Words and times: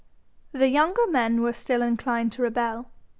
The 0.51 0.67
younger 0.69 1.05
men 1.05 1.43
were 1.43 1.53
still 1.53 1.83
inclined 1.83 2.31
to 2.31 2.41
rebel. 2.41 2.89